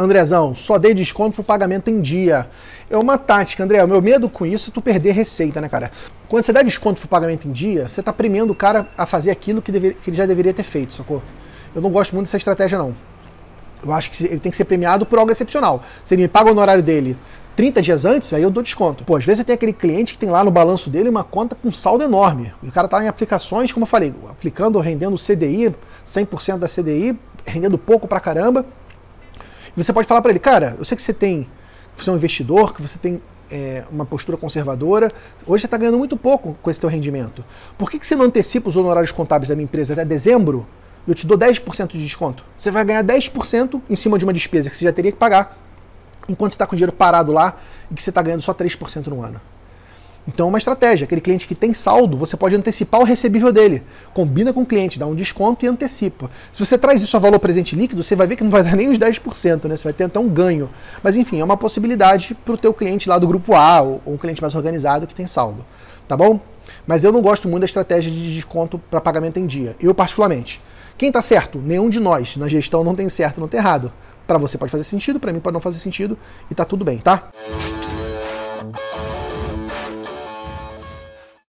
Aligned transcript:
Andrezão, 0.00 0.54
só 0.54 0.78
dei 0.78 0.94
desconto 0.94 1.34
pro 1.34 1.44
pagamento 1.44 1.90
em 1.90 2.00
dia. 2.00 2.48
É 2.88 2.96
uma 2.96 3.18
tática, 3.18 3.62
André. 3.62 3.84
O 3.84 3.88
meu 3.88 4.00
medo 4.00 4.28
com 4.28 4.46
isso 4.46 4.70
é 4.70 4.72
tu 4.72 4.80
perder 4.80 5.12
receita, 5.12 5.60
né, 5.60 5.68
cara? 5.68 5.90
Quando 6.28 6.42
você 6.42 6.52
dá 6.52 6.62
desconto 6.62 7.00
pro 7.00 7.08
pagamento 7.08 7.46
em 7.46 7.52
dia, 7.52 7.88
você 7.88 8.02
tá 8.02 8.12
premiando 8.12 8.52
o 8.52 8.56
cara 8.56 8.88
a 8.96 9.04
fazer 9.04 9.30
aquilo 9.30 9.60
que, 9.60 9.70
que 9.70 10.10
ele 10.10 10.16
já 10.16 10.24
deveria 10.24 10.54
ter 10.54 10.62
feito, 10.62 10.94
sacou? 10.94 11.22
Eu 11.74 11.82
não 11.82 11.90
gosto 11.90 12.14
muito 12.14 12.26
dessa 12.26 12.38
estratégia, 12.38 12.78
não. 12.78 12.94
Eu 13.84 13.92
acho 13.92 14.10
que 14.10 14.24
ele 14.24 14.40
tem 14.40 14.50
que 14.50 14.56
ser 14.56 14.64
premiado 14.64 15.04
por 15.04 15.18
algo 15.18 15.30
excepcional. 15.30 15.82
Se 16.02 16.14
ele 16.14 16.22
me 16.22 16.28
paga 16.28 16.48
o 16.48 16.52
honorário 16.52 16.82
dele 16.82 17.16
30 17.56 17.82
dias 17.82 18.04
antes, 18.06 18.32
aí 18.32 18.42
eu 18.42 18.50
dou 18.50 18.62
desconto. 18.62 19.04
Pô, 19.04 19.16
às 19.16 19.24
vezes 19.24 19.40
você 19.40 19.44
tem 19.44 19.54
aquele 19.54 19.72
cliente 19.72 20.14
que 20.14 20.18
tem 20.18 20.30
lá 20.30 20.42
no 20.42 20.50
balanço 20.50 20.88
dele 20.88 21.08
uma 21.08 21.22
conta 21.22 21.54
com 21.54 21.70
saldo 21.70 22.02
enorme. 22.02 22.52
O 22.62 22.72
cara 22.72 22.88
tá 22.88 23.04
em 23.04 23.08
aplicações, 23.08 23.70
como 23.70 23.84
eu 23.84 23.86
falei, 23.86 24.14
aplicando, 24.30 24.78
rendendo 24.78 25.16
CDI, 25.16 25.74
100% 26.06 26.58
da 26.58 26.66
CDI, 26.66 27.18
rendendo 27.44 27.76
pouco 27.76 28.08
pra 28.08 28.18
caramba. 28.18 28.64
Você 29.76 29.92
pode 29.92 30.06
falar 30.06 30.22
para 30.22 30.30
ele, 30.30 30.38
cara, 30.38 30.76
eu 30.78 30.84
sei 30.84 30.96
que 30.96 31.02
você 31.02 31.12
tem, 31.12 31.48
que 31.96 32.04
você 32.04 32.10
é 32.10 32.12
um 32.12 32.16
investidor, 32.16 32.74
que 32.74 32.82
você 32.82 32.98
tem 32.98 33.20
é, 33.50 33.84
uma 33.90 34.04
postura 34.04 34.36
conservadora, 34.36 35.10
hoje 35.46 35.62
você 35.62 35.66
está 35.66 35.76
ganhando 35.76 35.98
muito 35.98 36.16
pouco 36.16 36.56
com 36.62 36.70
esse 36.70 36.80
teu 36.80 36.88
rendimento. 36.88 37.44
Por 37.76 37.90
que, 37.90 37.98
que 37.98 38.06
você 38.06 38.14
não 38.14 38.24
antecipa 38.24 38.68
os 38.68 38.76
honorários 38.76 39.12
contábeis 39.12 39.48
da 39.48 39.54
minha 39.54 39.64
empresa 39.64 39.92
até 39.92 40.04
dezembro? 40.04 40.66
Eu 41.06 41.14
te 41.14 41.26
dou 41.26 41.36
10% 41.36 41.88
de 41.88 42.02
desconto. 42.02 42.44
Você 42.56 42.70
vai 42.70 42.84
ganhar 42.84 43.02
10% 43.02 43.80
em 43.88 43.96
cima 43.96 44.18
de 44.18 44.24
uma 44.24 44.32
despesa 44.32 44.70
que 44.70 44.76
você 44.76 44.84
já 44.84 44.92
teria 44.92 45.10
que 45.10 45.18
pagar, 45.18 45.56
enquanto 46.28 46.52
você 46.52 46.56
está 46.56 46.66
com 46.66 46.74
o 46.74 46.76
dinheiro 46.76 46.92
parado 46.92 47.32
lá 47.32 47.58
e 47.90 47.94
que 47.94 48.02
você 48.02 48.10
está 48.10 48.22
ganhando 48.22 48.42
só 48.42 48.54
3% 48.54 49.06
no 49.06 49.22
ano. 49.22 49.40
Então 50.26 50.46
é 50.46 50.48
uma 50.48 50.58
estratégia. 50.58 51.04
Aquele 51.04 51.20
cliente 51.20 51.46
que 51.46 51.54
tem 51.54 51.72
saldo, 51.72 52.16
você 52.16 52.36
pode 52.36 52.54
antecipar 52.54 53.00
o 53.00 53.04
recebível 53.04 53.52
dele. 53.52 53.82
Combina 54.12 54.52
com 54.52 54.62
o 54.62 54.66
cliente, 54.66 54.98
dá 54.98 55.06
um 55.06 55.14
desconto 55.14 55.64
e 55.64 55.68
antecipa. 55.68 56.30
Se 56.52 56.64
você 56.64 56.76
traz 56.76 57.02
isso 57.02 57.16
a 57.16 57.20
valor 57.20 57.38
presente 57.38 57.74
líquido, 57.74 58.02
você 58.02 58.14
vai 58.14 58.26
ver 58.26 58.36
que 58.36 58.44
não 58.44 58.50
vai 58.50 58.62
dar 58.62 58.74
nem 58.76 58.88
os 58.88 58.98
10%, 58.98 59.64
né? 59.66 59.76
Você 59.76 59.84
vai 59.84 59.92
ter 59.92 60.04
até 60.04 60.18
um 60.18 60.28
ganho. 60.28 60.70
Mas 61.02 61.16
enfim, 61.16 61.40
é 61.40 61.44
uma 61.44 61.56
possibilidade 61.56 62.34
para 62.34 62.54
o 62.54 62.58
teu 62.58 62.72
cliente 62.72 63.08
lá 63.08 63.18
do 63.18 63.26
grupo 63.26 63.54
A 63.54 63.80
ou, 63.80 64.00
ou 64.04 64.14
um 64.14 64.16
cliente 64.16 64.40
mais 64.40 64.54
organizado 64.54 65.06
que 65.06 65.14
tem 65.14 65.26
saldo. 65.26 65.64
Tá 66.06 66.16
bom? 66.16 66.40
Mas 66.86 67.04
eu 67.04 67.12
não 67.12 67.22
gosto 67.22 67.48
muito 67.48 67.60
da 67.62 67.66
estratégia 67.66 68.12
de 68.12 68.34
desconto 68.34 68.78
para 68.78 69.00
pagamento 69.00 69.38
em 69.38 69.46
dia. 69.46 69.76
Eu 69.80 69.94
particularmente. 69.94 70.60
Quem 70.96 71.08
está 71.08 71.22
certo? 71.22 71.58
Nenhum 71.58 71.88
de 71.88 71.98
nós. 71.98 72.36
Na 72.36 72.46
gestão 72.46 72.84
não 72.84 72.94
tem 72.94 73.08
certo, 73.08 73.40
não 73.40 73.48
tem 73.48 73.58
errado. 73.58 73.92
Para 74.26 74.38
você 74.38 74.58
pode 74.58 74.70
fazer 74.70 74.84
sentido, 74.84 75.18
para 75.18 75.32
mim 75.32 75.40
pode 75.40 75.54
não 75.54 75.60
fazer 75.60 75.78
sentido 75.78 76.16
e 76.50 76.54
tá 76.54 76.64
tudo 76.64 76.84
bem, 76.84 76.98
tá? 76.98 77.30